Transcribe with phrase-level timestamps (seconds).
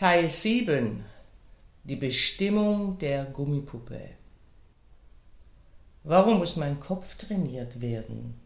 [0.00, 1.04] Teil 7
[1.84, 4.00] Die Bestimmung der Gummipuppe
[6.04, 8.40] Warum muss mein Kopf trainiert werden,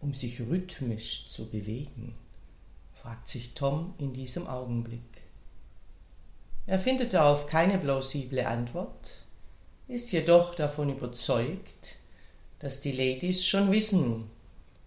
[0.00, 2.14] um sich rhythmisch zu bewegen?
[2.94, 5.02] fragt sich Tom in diesem Augenblick.
[6.66, 9.22] Er findet darauf keine plausible Antwort,
[9.88, 11.96] ist jedoch davon überzeugt,
[12.58, 14.30] dass die Ladies schon wissen,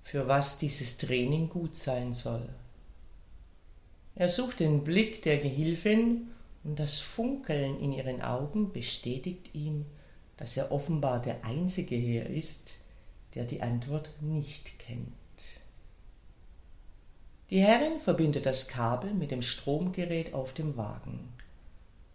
[0.01, 2.49] für was dieses Training gut sein soll.
[4.19, 6.27] Er sucht den Blick der Gehilfin
[6.65, 9.85] und das Funkeln in ihren Augen bestätigt ihm,
[10.35, 12.75] dass er offenbar der Einzige hier ist,
[13.33, 15.07] der die Antwort nicht kennt.
[17.49, 21.31] Die Herrin verbindet das Kabel mit dem Stromgerät auf dem Wagen,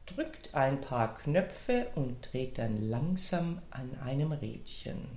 [0.04, 5.08] drückt ein paar Knöpfe und dreht dann langsam an einem Rädchen.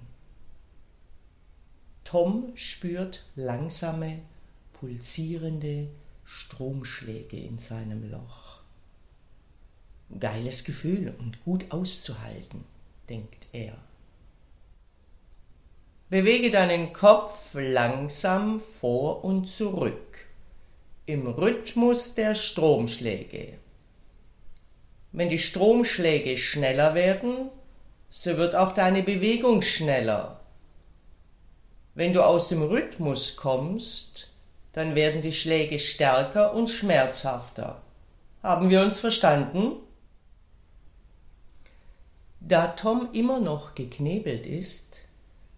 [2.06, 4.20] Tom spürt langsame,
[4.72, 5.90] pulsierende
[6.30, 8.60] Stromschläge in seinem Loch.
[10.20, 12.66] Geiles Gefühl und gut auszuhalten,
[13.08, 13.78] denkt er.
[16.10, 20.28] Bewege deinen Kopf langsam vor und zurück
[21.06, 23.58] im Rhythmus der Stromschläge.
[25.14, 27.50] Wenn die Stromschläge schneller werden,
[28.10, 30.42] so wird auch deine Bewegung schneller.
[31.96, 34.34] Wenn du aus dem Rhythmus kommst,
[34.78, 37.82] dann werden die Schläge stärker und schmerzhafter.
[38.44, 39.78] Haben wir uns verstanden?
[42.40, 45.08] Da Tom immer noch geknebelt ist,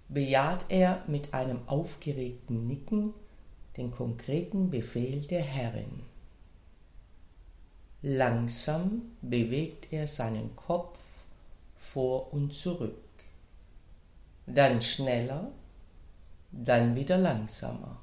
[0.08, 3.14] bejaht er mit einem aufgeregten Nicken
[3.76, 6.04] den konkreten Befehl der Herrin.
[8.02, 10.98] Langsam bewegt er seinen Kopf
[11.76, 12.96] vor und zurück,
[14.46, 15.52] dann schneller,
[16.54, 18.00] dann wieder langsamer.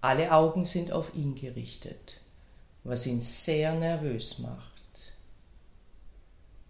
[0.00, 2.20] Alle Augen sind auf ihn gerichtet,
[2.84, 5.14] was ihn sehr nervös macht.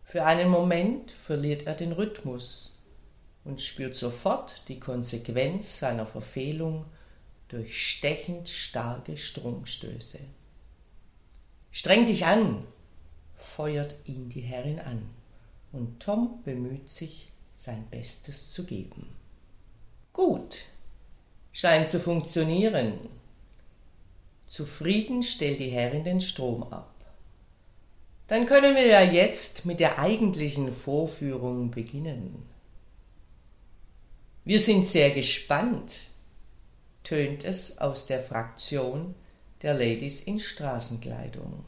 [0.04, 2.72] Für einen Moment verliert er den Rhythmus
[3.44, 6.86] und spürt sofort die Konsequenz seiner Verfehlung
[7.46, 10.18] durch stechend starke Stromstöße.
[11.70, 12.64] Streng dich an,
[13.36, 15.08] feuert ihn die Herrin an,
[15.70, 19.06] und Tom bemüht sich, sein Bestes zu geben.
[20.12, 20.66] Gut,
[21.52, 22.98] scheint zu funktionieren.
[24.50, 26.92] Zufrieden stellt die Herrin den Strom ab.
[28.26, 32.42] Dann können wir ja jetzt mit der eigentlichen Vorführung beginnen.
[34.44, 35.92] Wir sind sehr gespannt,
[37.04, 39.14] tönt es aus der Fraktion
[39.62, 41.64] der Ladies in Straßenkleidung.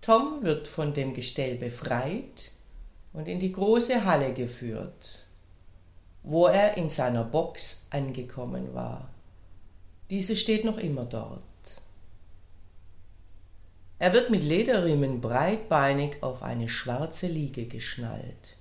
[0.00, 2.50] Tom wird von dem Gestell befreit
[3.12, 5.26] und in die große Halle geführt,
[6.24, 9.10] wo er in seiner Box angekommen war.
[10.10, 11.44] Diese steht noch immer dort.
[14.00, 18.56] Er wird mit Lederriemen breitbeinig auf eine schwarze Liege geschnallt.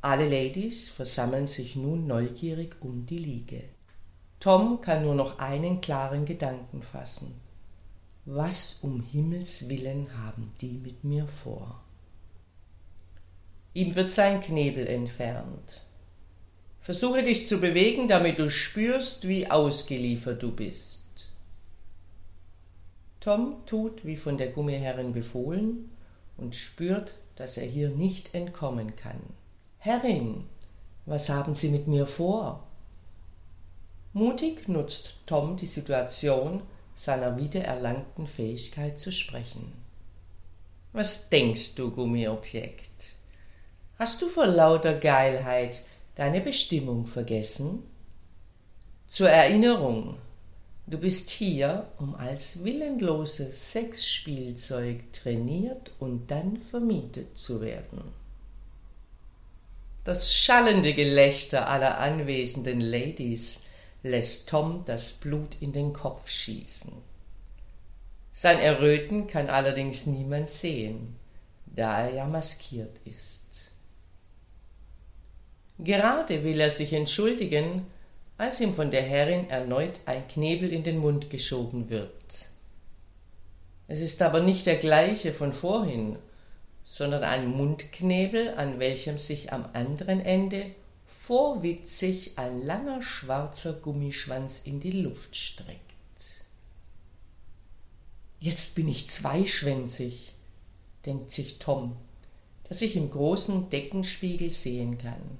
[0.00, 3.64] Alle Ladies versammeln sich nun neugierig um die Liege.
[4.38, 7.40] Tom kann nur noch einen klaren Gedanken fassen.
[8.26, 11.82] Was um Himmels willen haben die mit mir vor?
[13.72, 15.83] Ihm wird sein Knebel entfernt.
[16.84, 21.30] Versuche dich zu bewegen, damit du spürst, wie ausgeliefert du bist.
[23.20, 25.90] Tom tut, wie von der Gummiherrin befohlen,
[26.36, 29.18] und spürt, dass er hier nicht entkommen kann.
[29.78, 30.44] Herrin,
[31.06, 32.62] was haben Sie mit mir vor?
[34.12, 36.60] Mutig nutzt Tom die Situation
[36.94, 39.72] seiner wiedererlangten Fähigkeit zu sprechen.
[40.92, 43.14] Was denkst du, Gummiobjekt?
[43.98, 45.80] Hast du vor lauter Geilheit
[46.14, 47.82] deine Bestimmung vergessen?
[49.06, 50.16] Zur Erinnerung,
[50.86, 58.02] du bist hier, um als willenloses Sexspielzeug trainiert und dann vermietet zu werden.
[60.04, 63.58] Das schallende Gelächter aller anwesenden Ladies
[64.02, 66.92] lässt Tom das Blut in den Kopf schießen.
[68.32, 71.16] Sein Erröten kann allerdings niemand sehen,
[71.66, 73.72] da er ja maskiert ist.
[75.78, 77.86] Gerade will er sich entschuldigen,
[78.36, 82.10] als ihm von der Herrin erneut ein Knebel in den Mund geschoben wird.
[83.86, 86.16] Es ist aber nicht der gleiche von vorhin,
[86.82, 90.66] sondern ein Mundknebel, an welchem sich am anderen Ende
[91.06, 95.80] vorwitzig ein langer schwarzer Gummischwanz in die Luft streckt.
[98.40, 100.34] Jetzt bin ich zweischwänzig,
[101.06, 101.96] denkt sich Tom,
[102.68, 105.38] das ich im großen Deckenspiegel sehen kann.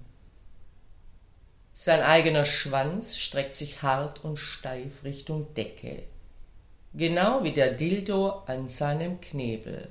[1.74, 6.04] Sein eigener Schwanz streckt sich hart und steif Richtung Decke,
[6.94, 9.90] genau wie der Dildo an seinem Knebel.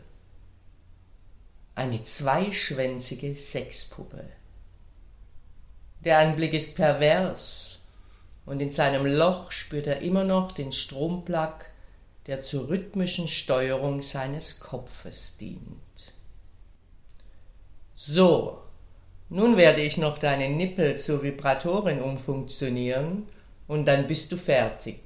[1.76, 4.24] Eine zweischwänzige Sexpuppe.
[6.00, 7.80] Der Anblick ist pervers,
[8.46, 11.66] und in seinem Loch spürt er immer noch den Stromplug,
[12.28, 16.14] der zur rhythmischen Steuerung seines Kopfes dient.
[17.96, 18.63] So,
[19.34, 23.24] nun werde ich noch deine Nippel zu Vibratoren umfunktionieren
[23.68, 25.00] und dann bist du fertig.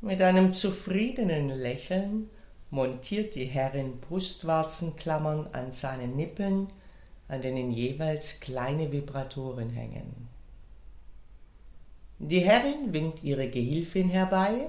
[0.00, 2.30] Mit einem zufriedenen Lächeln
[2.70, 6.68] montiert die Herrin Brustwarzenklammern an seinen Nippeln,
[7.28, 10.28] an denen jeweils kleine Vibratoren hängen.
[12.18, 14.68] Die Herrin winkt ihre Gehilfin herbei,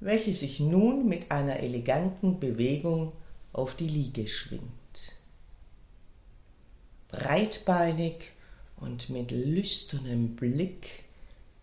[0.00, 3.12] welche sich nun mit einer eleganten Bewegung
[3.52, 4.83] auf die Liege schwingt
[7.14, 8.32] breitbeinig
[8.76, 11.04] und mit lüsternem Blick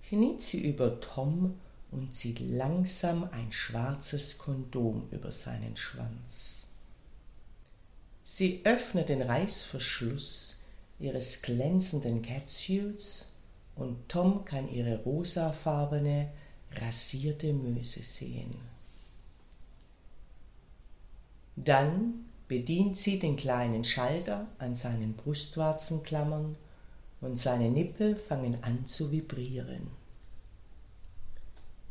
[0.07, 1.55] kniet sie über Tom
[1.91, 6.65] und zieht langsam ein schwarzes Kondom über seinen Schwanz.
[8.23, 10.55] Sie öffnet den Reißverschluss
[10.99, 13.25] ihres glänzenden Catsuits
[13.75, 16.29] und Tom kann ihre rosafarbene,
[16.71, 18.55] rasierte Möse sehen.
[21.57, 26.57] Dann bedient sie den kleinen Schalter an seinen Brustwarzenklammern
[27.21, 29.87] und seine Nippel fangen an zu vibrieren.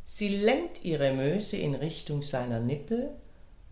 [0.05, 3.09] Sie lenkt ihre Möse in Richtung seiner Nippel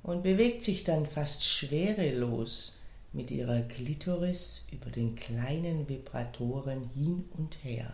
[0.01, 2.79] und bewegt sich dann fast schwerelos
[3.13, 7.93] mit ihrer Klitoris über den kleinen Vibratoren hin und her.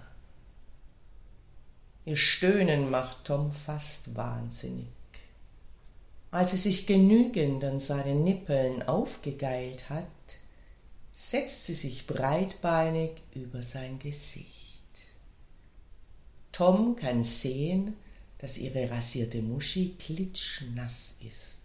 [2.06, 4.88] Ihr Stöhnen macht Tom fast wahnsinnig.
[6.35, 10.03] Als sie sich genügend an seinen Nippeln aufgegeilt hat,
[11.15, 14.81] setzt sie sich breitbeinig über sein Gesicht.
[16.51, 17.93] Tom kann sehen,
[18.39, 21.61] dass ihre rasierte Muschi klitschnass ist.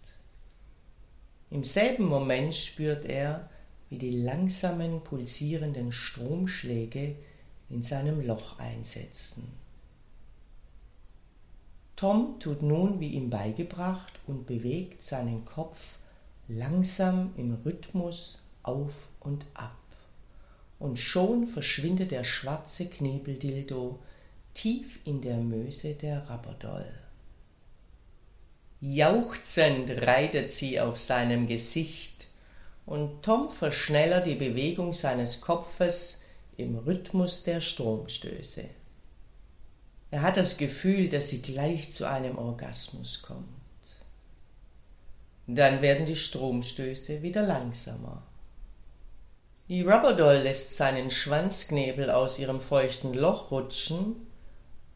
[1.49, 3.49] Im selben Moment spürt er,
[3.89, 7.17] wie die langsamen pulsierenden Stromschläge
[7.69, 9.51] in seinem Loch einsetzen.
[12.01, 15.77] Tom tut nun wie ihm beigebracht und bewegt seinen Kopf
[16.47, 19.77] langsam im Rhythmus auf und ab.
[20.79, 23.99] Und schon verschwindet der schwarze Knebeldildo
[24.55, 26.91] tief in der Möse der Rabberdoll.
[28.79, 32.29] Jauchzend reitet sie auf seinem Gesicht,
[32.87, 36.19] und Tom verschnellert die Bewegung seines Kopfes
[36.57, 38.65] im Rhythmus der Stromstöße.
[40.11, 43.47] Er hat das Gefühl, dass sie gleich zu einem Orgasmus kommt.
[45.47, 48.21] Dann werden die Stromstöße wieder langsamer.
[49.69, 54.17] Die Rubberdoll lässt seinen Schwanzknebel aus ihrem feuchten Loch rutschen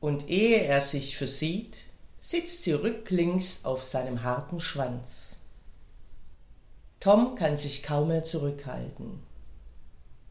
[0.02, 1.84] und ehe er sich versieht,
[2.20, 5.40] sitzt sie rücklings auf seinem harten Schwanz.
[7.00, 9.24] Tom kann sich kaum mehr zurückhalten.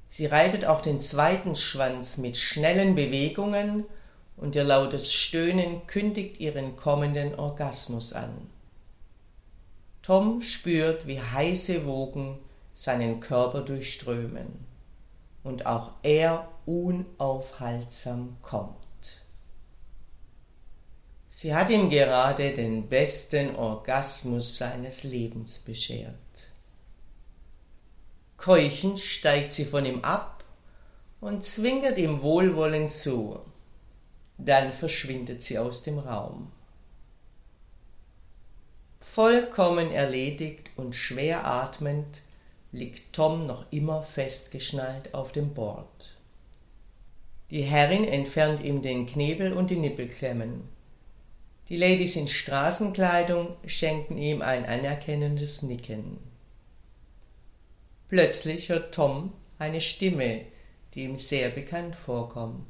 [0.09, 3.85] Sie reitet auch den zweiten Schwanz mit schnellen Bewegungen
[4.37, 8.50] und ihr lautes Stöhnen kündigt ihren kommenden Orgasmus an.
[10.03, 12.38] Tom spürt, wie heiße Wogen
[12.75, 14.67] seinen Körper durchströmen
[15.45, 18.76] und auch er unaufhaltsam kommt.
[21.31, 26.14] Sie hat ihm gerade den besten Orgasmus seines Lebens beschert.
[28.37, 30.45] Keuchend steigt sie von ihm ab
[31.21, 33.41] und zwinkert ihm wohlwollend zu.
[34.38, 36.50] Dann verschwindet sie aus dem Raum.
[39.00, 42.23] Vollkommen erledigt und schwer atmend
[42.73, 46.17] liegt Tom noch immer festgeschnallt auf dem Bord.
[47.50, 50.69] Die Herrin entfernt ihm den Knebel und die Nippelklemmen.
[51.69, 56.19] Die Ladies in Straßenkleidung schenken ihm ein anerkennendes Nicken.
[58.09, 60.43] Plötzlich hört Tom eine Stimme,
[60.95, 62.67] die ihm sehr bekannt vorkommt.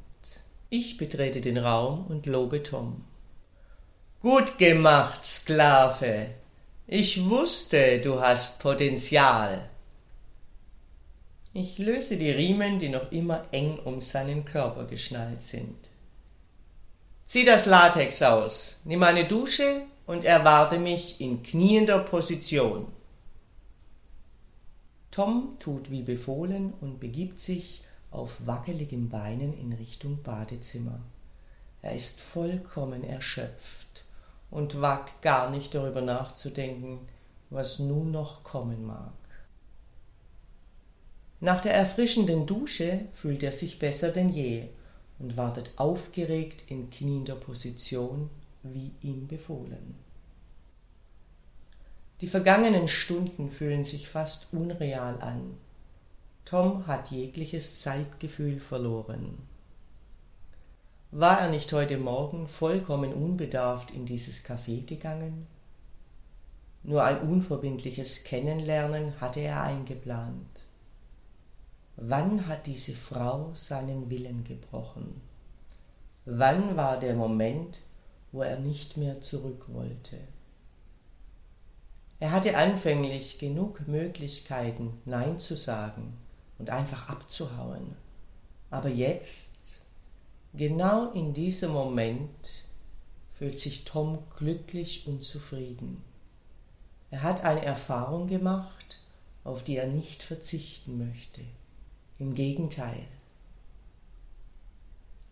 [0.69, 3.03] Ich betrete den Raum und lobe Tom.
[4.21, 6.29] Gut gemacht, Sklave.
[6.87, 9.69] Ich wusste, du hast Potenzial.
[11.53, 15.77] Ich löse die Riemen, die noch immer eng um seinen Körper geschnallt sind.
[17.23, 22.87] Zieh das Latex aus, nimm eine Dusche und erwarte mich in kniender Position.
[25.11, 27.84] Tom tut wie befohlen und begibt sich
[28.15, 30.99] auf wackeligen Beinen in Richtung Badezimmer.
[31.81, 34.05] Er ist vollkommen erschöpft
[34.49, 36.99] und wagt gar nicht darüber nachzudenken,
[37.49, 39.11] was nun noch kommen mag.
[41.41, 44.69] Nach der erfrischenden Dusche fühlt er sich besser denn je
[45.19, 48.29] und wartet aufgeregt in kniender Position,
[48.63, 49.95] wie ihm befohlen.
[52.21, 55.57] Die vergangenen Stunden fühlen sich fast unreal an.
[56.45, 59.39] Tom hat jegliches Zeitgefühl verloren.
[61.09, 65.47] War er nicht heute Morgen vollkommen unbedarft in dieses Café gegangen?
[66.83, 70.65] Nur ein unverbindliches Kennenlernen hatte er eingeplant.
[71.95, 75.21] Wann hat diese Frau seinen Willen gebrochen?
[76.25, 77.79] Wann war der Moment,
[78.31, 80.19] wo er nicht mehr zurück wollte?
[82.19, 86.19] Er hatte anfänglich genug Möglichkeiten, Nein zu sagen
[86.57, 87.95] und einfach abzuhauen.
[88.69, 89.49] Aber jetzt,
[90.53, 92.65] genau in diesem Moment,
[93.33, 96.01] fühlt sich Tom glücklich und zufrieden.
[97.11, 98.99] Er hat eine Erfahrung gemacht,
[99.43, 101.41] auf die er nicht verzichten möchte.
[102.17, 103.05] Im Gegenteil.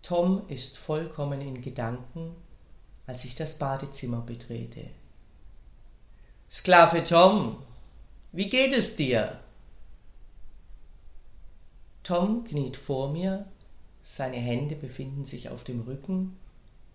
[0.01, 2.35] Tom ist vollkommen in Gedanken,
[3.07, 4.89] als ich das Badezimmer betrete.
[6.49, 7.57] Sklave Tom,
[8.31, 9.39] wie geht es dir?
[12.03, 13.45] Tom kniet vor mir,
[14.03, 16.37] seine Hände befinden sich auf dem Rücken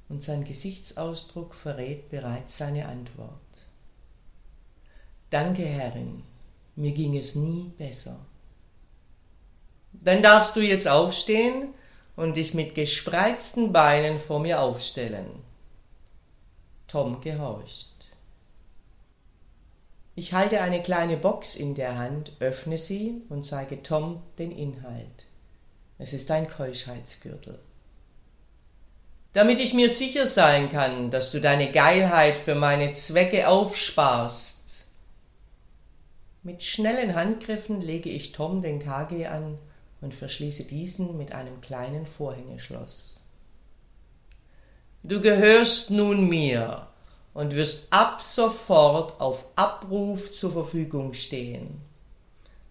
[0.09, 3.33] und sein Gesichtsausdruck verrät bereits seine Antwort.
[5.31, 6.23] Danke, Herrin,
[6.77, 8.19] mir ging es nie besser.
[9.93, 11.75] Dann darfst du jetzt aufstehen
[12.17, 15.27] und dich mit gespreizten Beinen vor mir aufstellen.
[16.87, 17.98] Tom gehorcht.
[20.19, 25.27] Ich halte eine kleine Box in der Hand, öffne sie und zeige Tom den Inhalt.
[25.97, 27.61] Es ist ein Keuschheitsgürtel.
[29.33, 34.87] Damit ich mir sicher sein kann, dass du deine Geilheit für meine Zwecke aufsparst.
[36.43, 39.57] Mit schnellen Handgriffen lege ich Tom den KG an
[40.01, 43.23] und verschließe diesen mit einem kleinen Vorhängeschloss.
[45.05, 46.89] Du gehörst nun mir
[47.35, 51.81] und wirst ab sofort auf Abruf zur Verfügung stehen.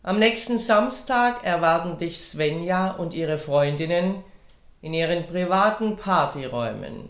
[0.04, 4.24] Am nächsten Samstag erwarten dich Svenja und ihre Freundinnen
[4.82, 7.10] in ihren privaten Partyräumen.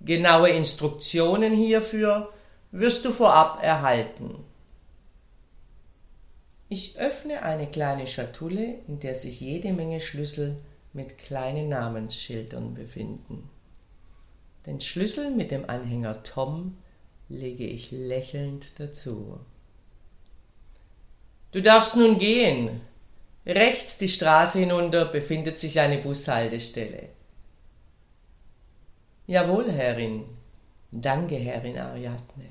[0.00, 2.30] Genaue Instruktionen hierfür
[2.70, 4.44] wirst du vorab erhalten.
[6.68, 10.56] Ich öffne eine kleine Schatulle, in der sich jede Menge Schlüssel
[10.92, 13.48] mit kleinen Namensschildern befinden.
[14.66, 16.76] Den Schlüssel mit dem Anhänger Tom
[17.28, 19.38] lege ich lächelnd dazu.
[21.52, 22.80] Du darfst nun gehen.
[23.46, 27.10] Rechts die Straße hinunter befindet sich eine Bushaltestelle.
[29.26, 30.24] Jawohl, Herrin.
[30.90, 32.48] Danke, Herrin Ariadne.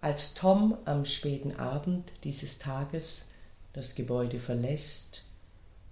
[0.00, 3.24] Als Tom am späten Abend dieses Tages
[3.72, 5.24] das Gebäude verlässt,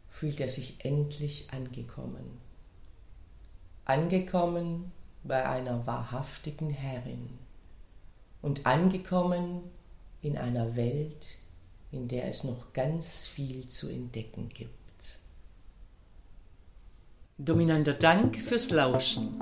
[0.09, 2.39] fühlt er sich endlich angekommen.
[3.85, 4.93] Angekommen
[5.25, 7.31] bei einer wahrhaftigen Herrin
[8.43, 9.63] und angekommen
[10.23, 11.39] in einer Welt,
[11.91, 14.71] in der es noch ganz viel zu entdecken gibt.
[17.39, 19.35] Dominanter Dank fürs Lauschen.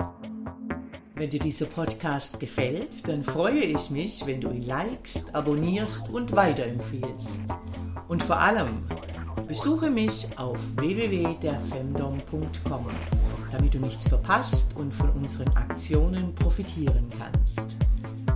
[1.15, 6.31] Wenn dir dieser Podcast gefällt, dann freue ich mich, wenn du ihn likest, abonnierst und
[6.31, 7.39] weiterempfiehlst.
[8.07, 8.87] Und vor allem,
[9.47, 12.85] besuche mich auf www.derfemdom.com,
[13.53, 17.77] damit du nichts verpasst und von unseren Aktionen profitieren kannst.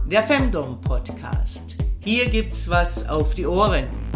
[0.06, 1.78] Der Femdom Podcast.
[2.02, 4.07] Hier gibt's was auf die Ohren.